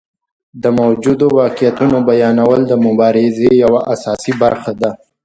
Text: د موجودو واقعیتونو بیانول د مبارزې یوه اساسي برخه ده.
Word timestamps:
د 0.63 0.65
موجودو 0.79 1.25
واقعیتونو 1.41 1.97
بیانول 2.09 2.61
د 2.67 2.73
مبارزې 2.85 3.49
یوه 3.63 3.79
اساسي 3.93 4.33
برخه 4.41 4.71
ده. 4.81 4.89